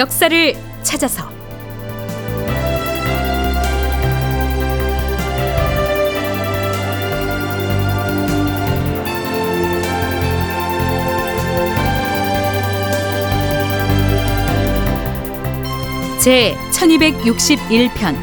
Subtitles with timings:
[0.00, 1.28] 역사를 찾아서.
[16.18, 18.16] 제 1261편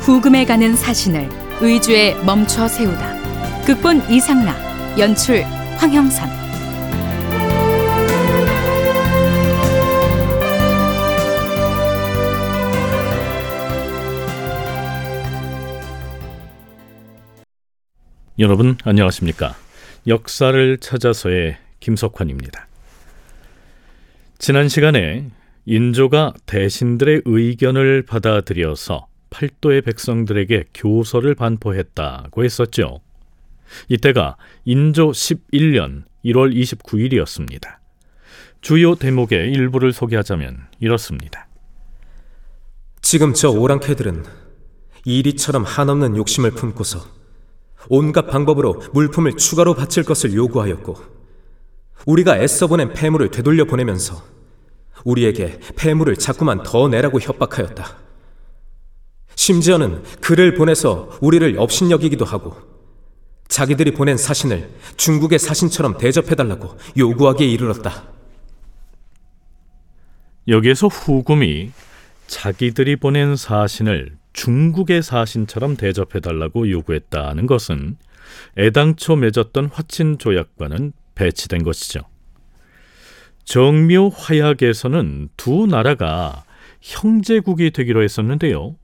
[0.00, 1.28] 후금에 가는 사신을
[1.60, 3.62] 의주에 멈춰 세우다.
[3.64, 4.56] 극본 이상락
[4.98, 5.44] 연출
[5.76, 6.41] 황형선
[18.42, 19.54] 여러분 안녕하십니까?
[20.08, 22.66] 역사를 찾아서의 김석환입니다.
[24.38, 25.30] 지난 시간에
[25.64, 33.00] 인조가 대신들의 의견을 받아들여서 팔도의 백성들에게 교서를 반포했다고 했었죠.
[33.86, 37.76] 이때가 인조 11년 1월 29일이었습니다.
[38.60, 41.46] 주요 대목의 일부를 소개하자면 이렇습니다.
[43.02, 44.24] 지금 저 오랑캐들은
[45.04, 47.21] 이리처럼 한없는 욕심을 품고서
[47.88, 50.96] 온갖 방법으로 물품을 추가로 바칠 것을 요구하였고
[52.06, 54.22] 우리가 애써 보낸 폐물을 되돌려 보내면서
[55.04, 57.98] 우리에게 폐물을 자꾸만 더 내라고 협박하였다.
[59.34, 62.56] 심지어는 글을 보내서 우리를 업신여기기도 하고
[63.48, 68.04] 자기들이 보낸 사신을 중국의 사신처럼 대접해달라고 요구하기에 이르렀다.
[70.48, 71.70] 여기에서 후금이
[72.26, 77.96] 자기들이 보낸 사신을 중국의 사신처럼 대접해달라고 요구했다는 것은
[78.58, 82.00] 애당초 맺었던 화친 조약과는 배치된 것이죠.
[83.44, 86.44] 정묘 화약에서는 두 나라가
[86.80, 88.76] 형제국이 되기로 했었는데요.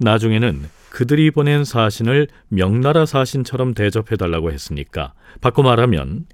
[0.00, 6.26] 나중에는 그들이 보낸 사신을 명나라 사신처럼 대접해달라고 했으니까 바꿔 말하면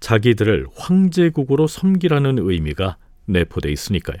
[0.00, 4.18] 자기들을 황제국으로 섬기라는 의미가 내포돼 있으니까요.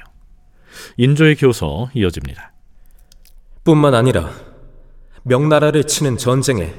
[0.96, 2.51] 인조의 교서 이어집니다.
[3.64, 4.30] 뿐만 아니라
[5.22, 6.74] 명나라를 치는 전쟁에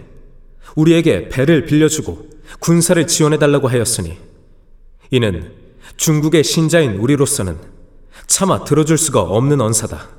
[0.76, 2.30] 우리에게 배를 빌려주고
[2.60, 4.18] 군사를 지원해달라고 하였으니
[5.12, 5.54] 이는
[5.96, 7.58] 중국의 신자인 우리로서는
[8.28, 10.10] 차마 들어줄 수가 없는 언사다.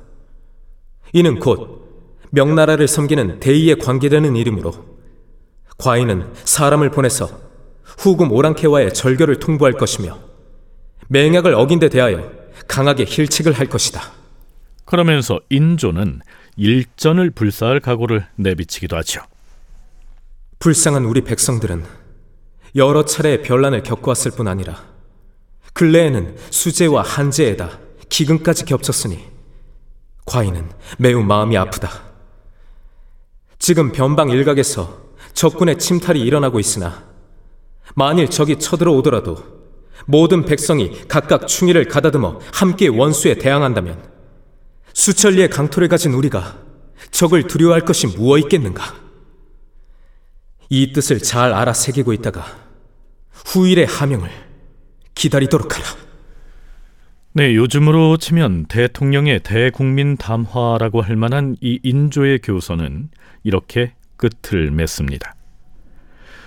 [1.13, 1.85] 이는 곧
[2.31, 4.73] 명나라를 섬기는 대의에 관계되는 일이므로
[5.77, 7.29] 과인은 사람을 보내서
[7.83, 10.17] 후금 오랑캐와의 절교를 통보할 것이며
[11.09, 12.31] 맹약을 어긴 데 대하여
[12.67, 14.01] 강하게 힐책을 할 것이다.
[14.85, 16.21] 그러면서 인조는
[16.57, 19.21] 일전을 불사할 각오를 내비치기도 하죠.
[20.59, 21.83] 불쌍한 우리 백성들은
[22.75, 24.83] 여러 차례 변란을 겪어왔을 뿐 아니라
[25.73, 27.79] 근래에는 수재와 한재에다
[28.09, 29.19] 기근까지 겹쳤으니
[30.25, 31.89] 과인은 매우 마음이 아프다.
[33.59, 37.03] 지금 변방 일각에서 적군의 침탈이 일어나고 있으나
[37.95, 39.55] 만일 적이 쳐들어오더라도
[40.05, 44.14] 모든 백성이 각각 충의를 가다듬어 함께 원수에 대항한다면
[44.95, 46.57] 수천리의 강토를 가진 우리가
[47.11, 48.95] 적을 두려워할 것이 무엇 있겠는가?
[50.69, 52.45] 이 뜻을 잘 알아 새기고 있다가
[53.29, 54.29] 후일의 하명을
[55.13, 55.85] 기다리도록 하라.
[57.33, 63.09] 네, 요즘으로 치면 대통령의 대국민 담화라고 할 만한 이 인조의 교서는
[63.43, 65.35] 이렇게 끝을 맺습니다.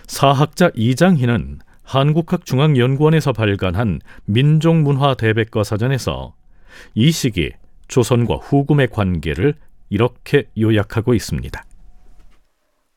[0.06, 6.34] 사학자 이장희는 한국학중앙연구원에서 발간한 민족문화 대백과 사전에서
[6.94, 7.52] 이 시기
[7.88, 9.54] 조선과 후금의 관계를
[9.90, 11.64] 이렇게 요약하고 있습니다.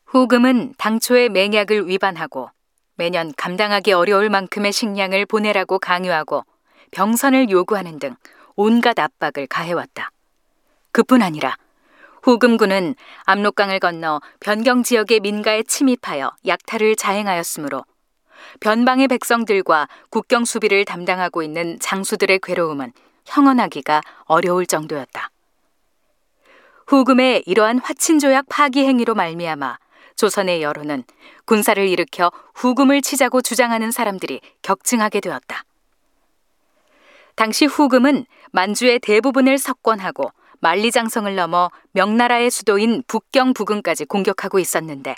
[0.06, 2.50] 후금은 당초의 맹약을 위반하고
[2.96, 6.44] 매년 감당하기 어려울 만큼의 식량을 보내라고 강요하고
[6.90, 8.14] 병선을 요구하는 등
[8.54, 10.10] 온갖 압박을 가해왔다.
[10.92, 11.56] 그뿐 아니라
[12.22, 17.84] 후금군은 압록강을 건너 변경 지역의 민가에 침입하여 약탈을 자행하였으므로
[18.60, 22.92] 변방의 백성들과 국경 수비를 담당하고 있는 장수들의 괴로움은
[23.24, 25.30] 형언하기가 어려울 정도였다.
[26.86, 29.78] 후금의 이러한 화친조약 파기 행위로 말미암아
[30.16, 31.04] 조선의 여론은
[31.44, 35.64] 군사를 일으켜 후금을 치자고 주장하는 사람들이 격증하게 되었다.
[37.34, 40.30] 당시 후금은 만주의 대부분을 석권하고
[40.60, 45.14] 만리장성을 넘어 명나라의 수도인 북경 부근까지 공격하고 있었는데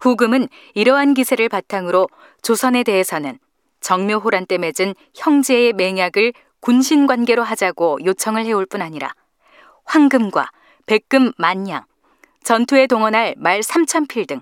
[0.00, 2.08] 후금은 이러한 기세를 바탕으로
[2.42, 3.38] 조선에 대해서는
[3.80, 6.32] 정묘호란 때 맺은 형제의 맹약을
[6.64, 9.12] 군신 관계로 하자고 요청을 해올 뿐 아니라
[9.84, 10.48] 황금과
[10.86, 11.84] 백금 만냥,
[12.42, 14.40] 전투에 동원할 말 3천 필 등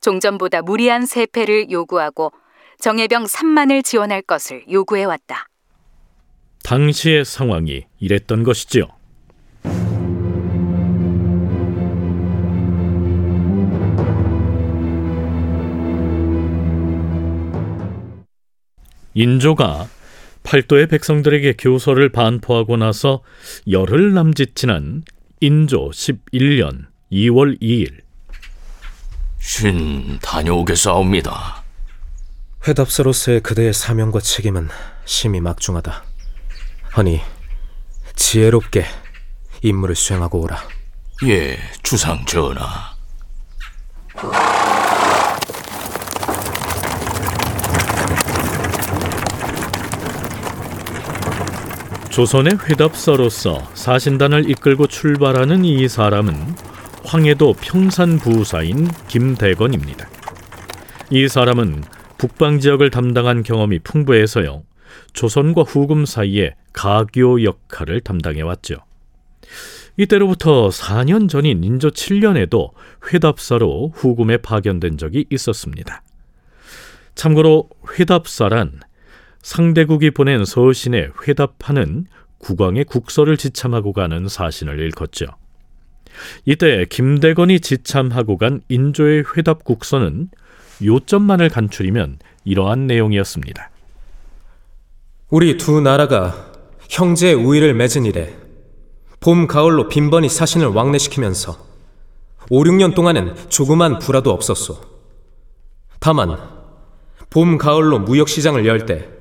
[0.00, 2.30] 종전보다 무리한 세패를 요구하고
[2.78, 5.48] 정예병 3만을 지원할 것을 요구해 왔다.
[6.62, 8.86] 당시의 상황이 이랬던 것이지요.
[19.14, 19.88] 인조가
[20.44, 23.22] 팔도의 백성들에게 교서를 반포하고 나서
[23.68, 25.02] 열흘 남짓 지난
[25.40, 28.04] 인조 11년 2월 2일
[29.40, 31.64] 신 다녀오겠사옵니다.
[32.66, 34.68] 회답사로서의 그대의 사명과 책임은
[35.04, 36.02] 심히 막중하다.
[36.96, 37.20] 허니
[38.16, 38.86] 지혜롭게
[39.62, 40.62] 임무를 수행하고 오라.
[41.26, 42.94] 예, 주상 전하.
[52.14, 56.32] 조선의 회답사로서 사신단을 이끌고 출발하는 이 사람은
[57.04, 60.08] 황해도 평산 부사인 김대건입니다.
[61.10, 61.82] 이 사람은
[62.16, 64.62] 북방 지역을 담당한 경험이 풍부해서요.
[65.12, 68.76] 조선과 후금 사이에 가교 역할을 담당해 왔죠.
[69.96, 72.70] 이때로부터 4년 전인 인조 7년에도
[73.12, 76.04] 회답사로 후금에 파견된 적이 있었습니다.
[77.16, 77.68] 참고로
[77.98, 78.78] 회답사란
[79.44, 82.06] 상대국이 보낸 서신에 회답하는
[82.38, 85.26] 국왕의 국서를 지참하고 가는 사신을 일컫죠.
[86.46, 90.30] 이때 김대건이 지참하고 간 인조의 회답 국서는
[90.82, 93.70] 요점만을 간추리면 이러한 내용이었습니다.
[95.28, 96.52] 우리 두 나라가
[96.88, 98.34] 형제 우위를 맺은 이래
[99.20, 101.58] 봄, 가을로 빈번히 사신을 왕래시키면서
[102.48, 104.80] 5, 6년 동안은 조그만 불화도 없었소.
[106.00, 106.38] 다만
[107.28, 109.13] 봄, 가을로 무역시장을 열 때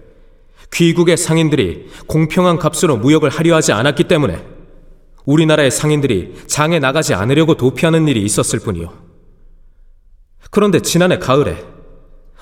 [0.74, 4.44] 귀국의 상인들이 공평한 값으로 무역을 하려 하지 않았기 때문에
[5.26, 8.92] 우리나라의 상인들이 장에 나가지 않으려고 도피하는 일이 있었을 뿐이요.
[10.50, 11.64] 그런데 지난해 가을에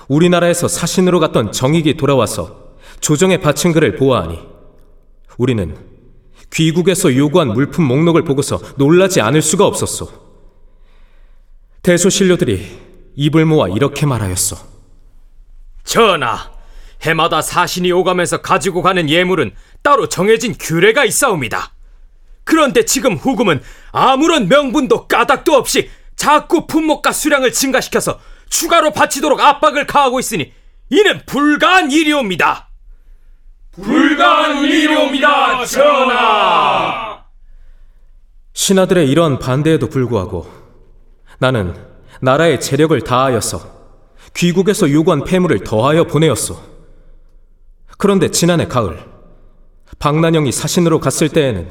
[0.08, 4.40] 우리나라에서 사신으로 갔던 정익이 돌아와서 조정에 바친 글을 보아하니
[5.38, 5.76] 우리는
[6.52, 10.08] 귀국에서 요구한 물품 목록을 보고서 놀라지 않을 수가 없었소.
[11.82, 12.66] 대소신료들이
[13.16, 14.56] 입을 모아 이렇게 말하였소.
[15.84, 16.50] 전하,
[17.02, 19.52] 해마다 사신이 오가면서 가지고 가는 예물은
[19.82, 21.72] 따로 정해진 규례가 있사옵니다.
[22.44, 23.62] 그런데 지금 후금은
[23.92, 30.52] 아무런 명분도 까닭도 없이 자꾸 품목과 수량을 증가시켜서 추가로 바치도록 압박을 가하고 있으니
[30.90, 32.68] 이는 불가한 일이옵니다.
[33.72, 37.22] 불가한 일이옵니다, 전하!
[38.52, 40.46] 신하들의 이러한 반대에도 불구하고
[41.38, 41.74] 나는
[42.20, 43.60] 나라의 재력을 다하여서
[44.34, 46.72] 귀국에서 요구한 폐물을 더하여 보내었소.
[48.02, 48.98] 그런데 지난해 가을
[50.00, 51.68] 박난영이 사신으로 갔을 때에는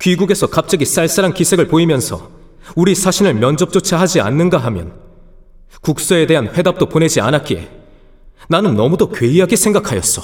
[0.00, 2.30] 귀국에서 갑자기 쌀쌀한 기색을 보이면서
[2.76, 4.92] 우리 사신을 면접조차 하지 않는가 하면
[5.80, 7.70] 국서에 대한 회답도 보내지 않았기에
[8.48, 10.22] 나는 너무도 괴이하게 생각하였어.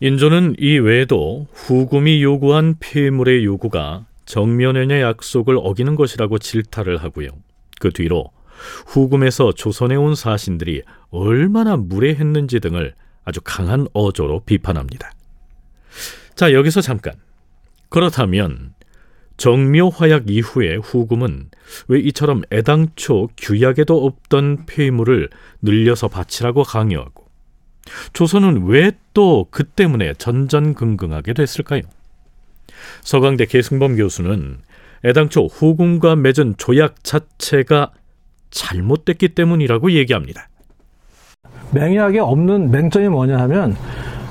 [0.00, 7.28] 인조는 이 외에도 후금이 요구한 폐물의 요구가 정면연의 약속을 어기는 것이라고 질타를 하고요.
[7.80, 8.30] 그 뒤로
[8.86, 12.94] 후금에서 조선에 온 사신들이 얼마나 무례했는지 등을
[13.28, 15.12] 아주 강한 어조로 비판합니다.
[16.34, 17.12] 자, 여기서 잠깐.
[17.90, 18.72] 그렇다면
[19.36, 21.50] 정묘화약 이후에 후금은
[21.88, 25.28] 왜 이처럼 애당초 규약에도 없던 폐물을
[25.60, 27.26] 늘려서 바치라고 강요하고
[28.14, 31.82] 조선은 왜 또 그 때문에 전전긍긍하게 됐을까요?
[33.02, 34.60] 서강대 계승범 교수는
[35.04, 37.92] 애당초 후금과 맺은 조약 자체가
[38.50, 40.48] 잘못됐기 때문이라고 얘기합니다.
[41.72, 43.76] 맹약에 없는 맹점이 뭐냐 하면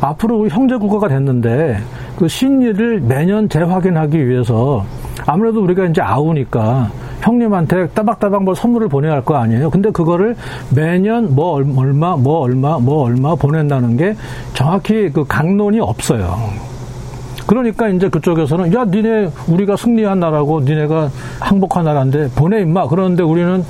[0.01, 1.77] 앞으로 형제 국가가 됐는데
[2.17, 4.85] 그 신의를 매년 재확인하기 위해서
[5.25, 6.89] 아무래도 우리가 이제 아우니까
[7.21, 9.69] 형님한테 따박따박 뭘 선물을 보내야 할 거 아니에요.
[9.71, 10.35] 근데 그거를
[10.73, 14.15] 매년 뭐 얼마, 뭐 얼마, 뭐 얼마 보낸다는 게
[14.53, 16.37] 정확히 그 강론이 없어요.
[17.47, 23.63] 그러니까 이제 그쪽에서는 야 니네 우리가 승리한 나라고 니네가 항복한 나라인데 보내 임마 그러는데 우리는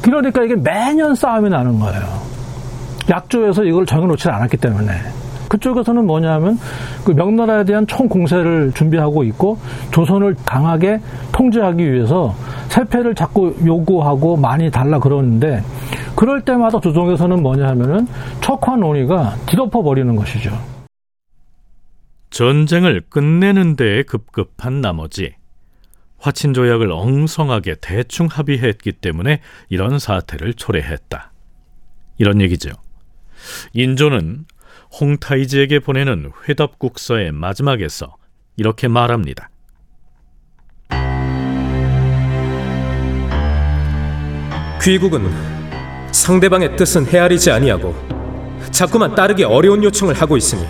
[0.00, 2.00] 그러니까 이게 매년 싸움이 나는 거예요.
[3.08, 4.92] 약조에서 이걸 정해놓지 않았기 때문에
[5.48, 6.58] 그쪽에서는 뭐냐면
[7.04, 9.58] 그 명나라에 대한 총 공세를 준비하고 있고
[9.92, 11.00] 조선을 강하게
[11.32, 12.34] 통제하기 위해서
[12.68, 15.62] 세패를 자꾸 요구하고 많이 달라 그러는데
[16.14, 18.06] 그럴 때마다 조정에서는 뭐냐 하면은
[18.40, 20.50] 척화 논의가 뒤덮어 버리는 것이죠.
[22.30, 25.34] 전쟁을 끝내는 데에 급급한 나머지
[26.18, 31.32] 화친 조약을 엉성하게 대충 합의했기 때문에 이런 사태를 초래했다.
[32.18, 32.70] 이런 얘기죠.
[33.72, 34.44] 인조는
[35.00, 38.16] 홍타이즈에게 보내는 회답국서의 마지막에서
[38.56, 39.50] 이렇게 말합니다.
[44.82, 45.30] 귀국은
[46.12, 47.94] 상대방의 뜻은 헤아리지 아니하고
[48.70, 50.64] 자꾸만 따르기 어려운 요청을 하고 있으니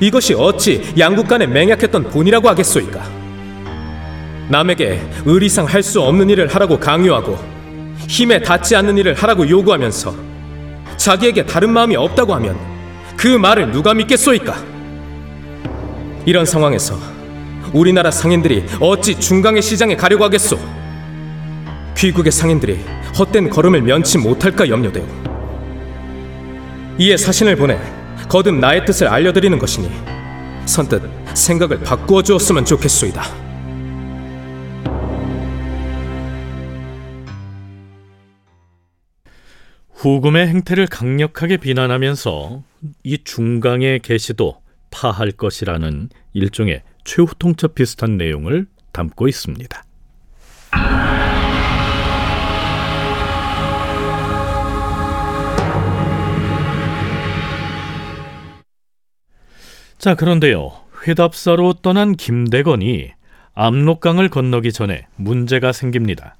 [0.00, 3.02] 이것이 어찌 양국 간에 맹약했던 본이라고 하겠소이까?
[4.48, 7.38] 남에게 의리상 할 수 없는 일을 하라고 강요하고
[8.08, 10.29] 힘에 닿지 않는 일을 하라고 요구하면서
[11.00, 12.58] 자기에게 다른 마음이 없다고 하면
[13.16, 14.54] 그 말을 누가 믿겠소이까?
[16.26, 16.94] 이런 상황에서
[17.72, 20.58] 우리나라 상인들이 어찌 중강의 시장에 가려고 하겠소?
[21.96, 22.84] 귀국의 상인들이
[23.18, 25.06] 헛된 걸음을 면치 못할까 염려되오.
[26.98, 27.80] 이에 사신을 보내
[28.28, 29.90] 거듭 나의 뜻을 알려드리는 것이니
[30.66, 31.02] 선뜻
[31.32, 33.49] 생각을 바꾸어 주었으면 좋겠소이다.
[40.00, 42.62] 후금의 행태를 강력하게 비난하면서
[43.04, 49.84] 이 중강의 계시도 파할 것이라는 일종의 최후 통첩 비슷한 내용을 담고 있습니다.
[59.98, 60.72] 자, 그런데요.
[61.06, 63.10] 회답사로 떠난 김대건이
[63.52, 66.36] 압록강을 건너기 전에 문제가 생깁니다.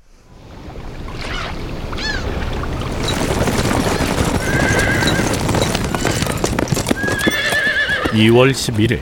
[8.12, 9.00] (2월 11일)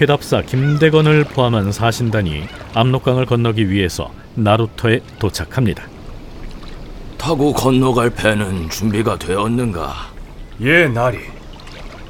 [0.00, 5.84] 회답사 김대건을 포함한 사신단이 압록강을 건너기 위해서 나루터에 도착합니다.
[7.18, 10.10] 타고 건너갈 배는 준비가 되었는가?
[10.62, 11.18] 예, 나리.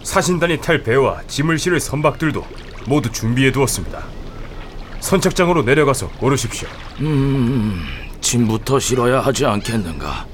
[0.02, 2.44] 사신단이 탈 배와 짐을 실을 선박들도
[2.86, 4.04] 모두 준비해 두었습니다.
[5.00, 6.68] 선착장으로 내려가서 고르십시오.
[8.20, 10.26] 짐부터 실어야 하지 않겠는가?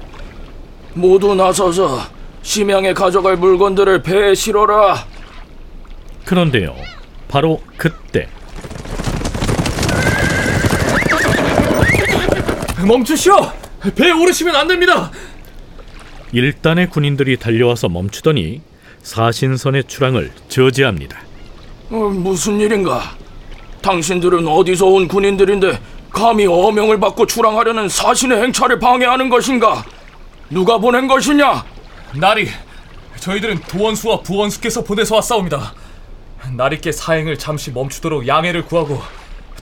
[0.93, 2.01] 모두 나서서
[2.43, 5.05] 심양에 가져갈 물건들을 배에 실어라.
[6.27, 6.75] 그런데요.
[7.29, 8.27] 바로 그때
[12.85, 13.33] 멈추시오!
[13.95, 15.09] 배에 오르시면 안 됩니다!
[16.33, 18.61] 일단의 군인들이 달려와서 멈추더니
[19.03, 21.17] 사신선의 출항을 저지합니다.
[21.89, 23.15] 어, 무슨 일인가?
[23.81, 25.79] 당신들은 어디서 온 군인들인데
[26.09, 29.85] 감히 어명을 받고 출항하려는 사신의 행차를 방해하는 것인가?
[30.49, 31.63] 누가 보낸 것이냐?
[32.15, 32.49] 나리,
[33.17, 35.73] 저희들은 도원수와 부원수께서 보내서 왔사옵니다.
[36.55, 38.99] 나리께 사행을 잠시 멈추도록 양해를 구하고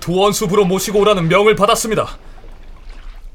[0.01, 2.17] 도원수부로 모시고 오라는 명을 받았습니다.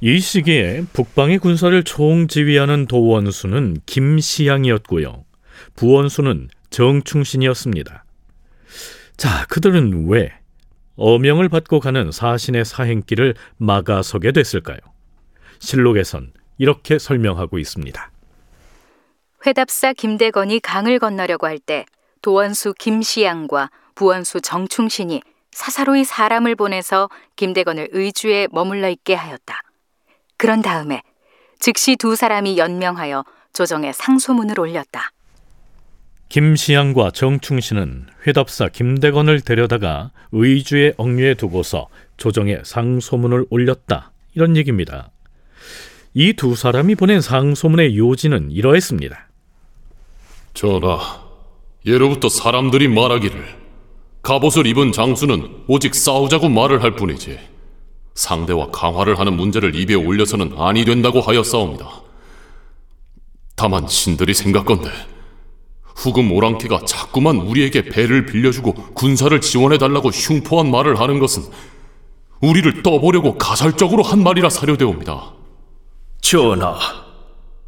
[0.01, 5.25] 이 시기에 북방의 군사를 총지휘하는 도원수는 김시양이었고요.
[5.77, 8.05] 부원수는 정충신이었습니다.
[9.17, 10.33] 자, 그들은 왜
[10.97, 14.79] 어명을 받고 가는 사신의 사행길을 막아서게 됐을까요?
[15.59, 18.11] 실록에선 이렇게 설명하고 있습니다.
[19.47, 21.85] 회답사 김대건이 강을 건너려고 할 때
[22.23, 25.23] 도원수 김시양과 부원수 정충신이
[25.53, 29.61] 사사로이 사람을 보내서 김대건을 의주에 머물러 있게 하였다.
[30.37, 31.03] 그런 다음에
[31.59, 35.11] 즉시 두 사람이 연명하여 조정에 상소문을 올렸다.
[36.29, 44.13] 김시양과 정충신은 회답사 김대건을 데려다가 의주의 억류에 두고서 조정에 상소문을 올렸다.
[44.35, 45.11] 이런 얘기입니다.
[46.15, 49.29] 이 두 사람이 보낸 상소문의 요지는 이러했습니다.
[50.55, 50.99] 전하,
[51.87, 53.61] 예로부터 사람들이 말하기를
[54.23, 57.39] 갑옷을 입은 장수는 오직 싸우자고 말을 할 뿐이지
[58.15, 61.89] 상대와 강화를 하는 문제를 입에 올려서는 아니 된다고 하였사옵니다.
[63.57, 64.91] 다만 신들이 생각건대
[65.97, 71.43] 후금 오랑캐가 자꾸만 우리에게 배를 빌려주고 군사를 지원해달라고 흉포한 말을 하는 것은
[72.41, 75.33] 우리를 떠보려고 가살적으로 한 말이라 사료되옵니다.
[76.23, 76.79] 전하,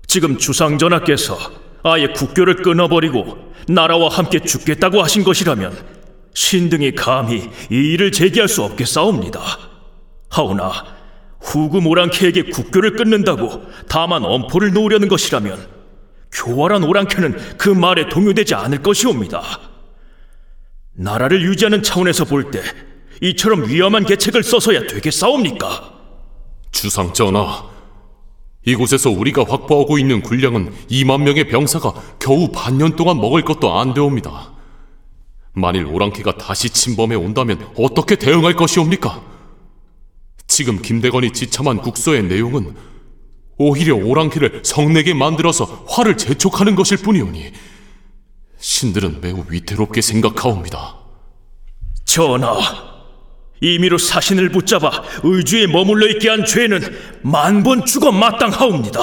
[0.07, 5.77] 지금 주상전하께서 아예 국교를 끊어버리고 나라와 함께 죽겠다고 하신 것이라면
[6.35, 9.41] 신등이 감히 이 일을 제기할 수 없겠사옵니다.
[10.31, 10.73] 하오나
[11.41, 15.67] 후금 오랑캐에게 국교를 끊는다고 다만 엄포를 놓으려는 것이라면
[16.33, 19.43] 교활한 오랑캐는 그 말에 동요되지 않을 것이옵니다.
[20.95, 22.63] 나라를 유지하는 차원에서 볼 때
[23.21, 25.93] 이처럼 위험한 계책을 써서야 되겠사옵니까?
[26.73, 27.65] 주상 전하,
[28.65, 34.53] 이곳에서 우리가 확보하고 있는 군량은 2만 명의 병사가 겨우 반년 동안 먹을 것도 안 되옵니다.
[35.55, 39.23] 만일 오랑캐가 다시 침범해 온다면 어떻게 대응할 것이옵니까?
[40.47, 42.75] 지금 김대건이 지참한 국서의 내용은
[43.59, 47.53] 오히려 오랑캐를 성내게 만들어서 화를 재촉하는 것일 뿐이오니
[48.59, 50.97] 신들은 매우 위태롭게 생각하옵니다.
[52.05, 52.59] 전하,
[53.63, 54.91] 임의로 사신을 붙잡아
[55.23, 56.81] 의주에 머물러 있게 한 죄는
[57.23, 59.01] 만 번 죽어 마땅하옵니다.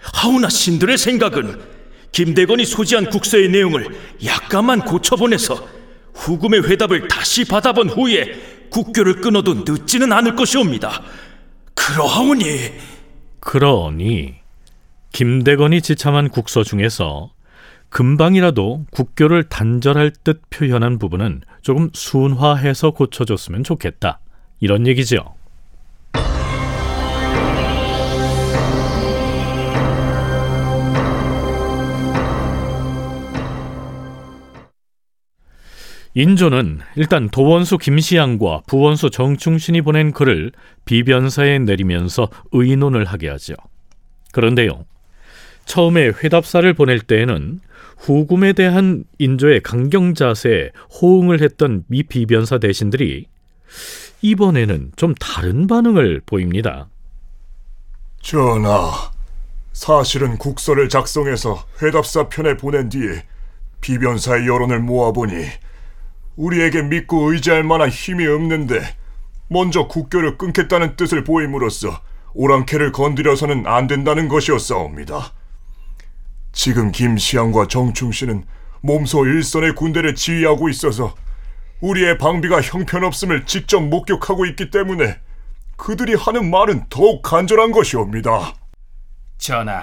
[0.00, 1.58] 하오나 신들의 생각은
[2.12, 3.86] 김대건이 소지한 국서의 내용을
[4.26, 5.66] 약간만 고쳐보내서
[6.14, 11.02] 후금의 회답을 다시 받아본 후에 국교를 끊어도 늦지는 않을 것이옵니다.
[11.74, 12.72] 그러하오니
[13.40, 14.34] 그러니
[15.12, 17.30] 김대건이 지참한 국서 중에서
[17.92, 24.18] 금방이라도 국교를 단절할 듯 표현한 부분은 조금 순화해서 고쳐줬으면 좋겠다.
[24.60, 25.34] 이런 얘기죠.
[36.14, 40.52] 인조는 일단 도원수 김시양과 부원수 정충신이 보낸 글을
[40.86, 43.54] 비변사에 내리면서 의논을 하게 하죠.
[44.32, 44.86] 그런데요.
[45.66, 47.60] 처음에 회답사를 보낼 때에는
[48.02, 53.26] 후금에 대한 인조의 강경 자세에 호응을 했던 미 비변사 대신들이
[54.22, 56.88] 이번에는 좀 다른 반응을 보입니다.
[58.20, 58.90] 전하,
[59.72, 63.24] 사실은 국서를 작성해서 회답사 편에 보낸 뒤에
[63.80, 65.34] 비변사의 여론을 모아보니
[66.34, 68.80] 우리에게 믿고 의지할 만한 힘이 없는데
[69.46, 72.00] 먼저 국교를 끊겠다는 뜻을 보임으로써
[72.34, 75.32] 오랑캐를 건드려서는 안 된다는 것이었사옵니다.
[76.52, 78.44] 지금 김시양과 정충씨는
[78.82, 81.14] 몸소 일선의 군대를 지휘하고 있어서
[81.80, 85.18] 우리의 방비가 형편없음을 직접 목격하고 있기 때문에
[85.76, 88.54] 그들이 하는 말은 더욱 간절한 것이옵니다.
[89.38, 89.82] 전하,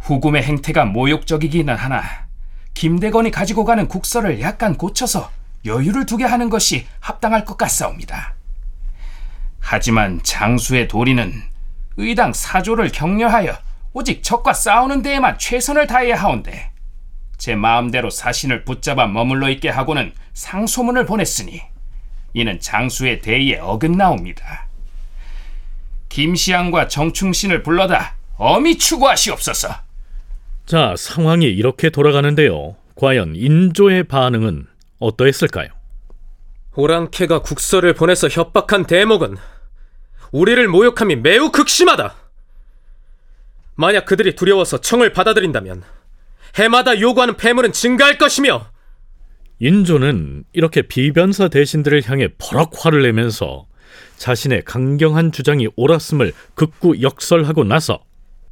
[0.00, 2.02] 후금의 행태가 모욕적이기는 하나
[2.72, 5.30] 김대건이 가지고 가는 국서를 약간 고쳐서
[5.64, 8.34] 여유를 두게 하는 것이 합당할 것 같사옵니다.
[9.60, 11.42] 하지만 장수의 도리는
[11.96, 13.65] 의당 사조를 격려하여
[13.98, 16.70] 오직 적과 싸우는 데에만 최선을 다해야 하온데
[17.38, 21.62] 제 마음대로 사신을 붙잡아 머물러 있게 하고는 상소문을 보냈으니
[22.34, 24.68] 이는 장수의 대의에 어긋나옵니다.
[26.10, 29.68] 김시양과 정충신을 불러다 엄히 추구하시옵소서.
[30.66, 32.76] 자, 상황이 이렇게 돌아가는데요.
[32.96, 34.66] 과연 인조의 반응은
[34.98, 35.68] 어떠했을까요?
[36.74, 39.38] 오랑캐가 국서를 보내서 협박한 대목은
[40.32, 42.25] 우리를 모욕함이 매우 극심하다.
[43.76, 45.82] 만약 그들이 두려워서 청을 받아들인다면
[46.56, 48.70] 해마다 요구하는 폐물은 증가할 것이며
[49.58, 53.66] 인조는 이렇게 비변사 대신들을 향해 버럭 화를 내면서
[54.16, 58.02] 자신의 강경한 주장이 옳았음을 극구 역설하고 나서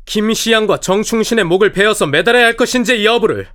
[0.06, 3.46] 김시양과 정충신의 목을 베어서 매달아야 할 것인지 여부를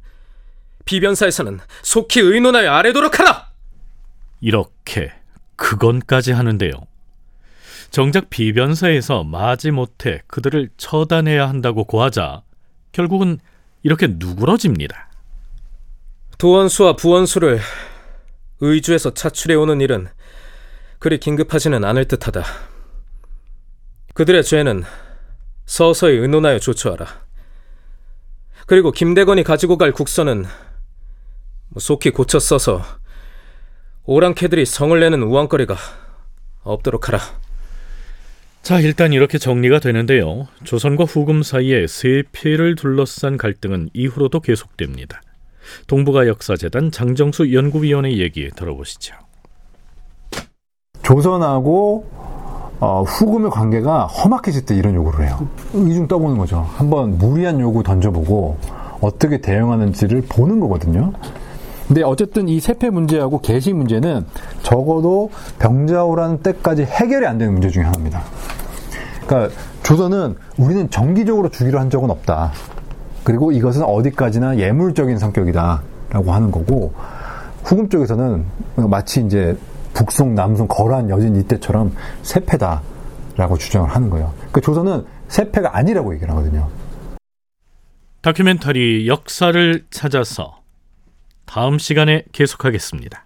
[0.86, 3.49] 비변사에서는 속히 의논하여 아래도록 하라.
[4.41, 5.12] 이렇게
[5.55, 6.71] 그건까지 하는데요.
[7.91, 12.43] 정작 비변사에서 마지 못해 그들을 처단해야 한다고 고하자
[12.91, 13.39] 결국은
[13.84, 15.10] 이렇게 누그러집니다.
[16.38, 17.60] 도원수와 부원수를
[18.62, 20.08] 의주에서 차출해 오는 일은
[20.99, 22.43] 그리 긴급하지는 않을 듯하다.
[24.13, 24.84] 그들의 죄는
[25.65, 27.08] 서서히 의논하여 조처하라.
[28.67, 30.45] 그리고 김대건이 가지고 갈 국서는
[31.78, 32.84] 속히 고쳐 써서
[34.04, 35.75] 오랑캐들이 성을 내는 우왕거리가
[36.63, 37.19] 없도록 하라.
[38.61, 40.47] 자, 일단 이렇게 정리가 되는데요.
[40.63, 45.21] 조선과 후금 사이의 세패를 둘러싼 갈등은 이후로도 계속됩니다.
[45.87, 49.15] 동북아 역사재단 장정수 연구위원의 얘기 들어보시죠.
[51.01, 52.07] 조선하고
[52.79, 55.47] 어, 후금의 관계가 험악해질 때 이런 요구를 해요.
[55.73, 56.67] 의중 떠보는 거죠.
[56.75, 58.57] 한번 무리한 요구 던져보고
[59.01, 61.13] 어떻게 대응하는지를 보는 거거든요.
[61.87, 64.25] 근데 어쨌든 이 세패 문제하고 개시 문제는
[64.61, 68.23] 적어도 병자호란 때까지 해결이 안 되는 문제 중에 하나입니다.
[69.29, 72.51] 그러니까 조선은 우리는 정기적으로 주기로 한 적은 없다.
[73.23, 76.95] 그리고 이것은 어디까지나 예물적인 성격이다라고 하는 거고
[77.63, 78.43] 후금 쪽에서는
[78.89, 79.55] 마치 이제
[79.93, 84.33] 북송, 남송, 거란 여진 이때처럼 세패다라고 주장을 하는 거예요.
[84.51, 86.67] 그 조선은 세패가 아니라고 얘기를 하거든요.
[88.21, 90.59] 다큐멘터리 역사를 찾아서
[91.45, 93.25] 다음 시간에 계속하겠습니다.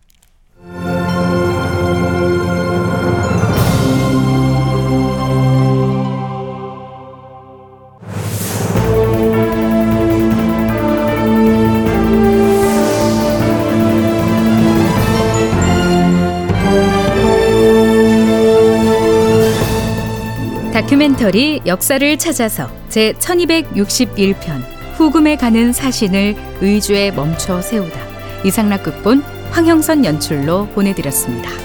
[21.13, 24.63] 다큐멘터리 역사를 찾아서 제 1261편
[24.95, 27.99] 후금에 가는 사신을 의주에 멈춰 세우다
[28.43, 29.21] 이상락 극본
[29.51, 31.62] 황형선 연출로 보내드렸습니다.